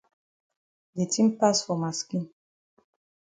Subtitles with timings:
[0.97, 2.23] De tin pass for ma skin.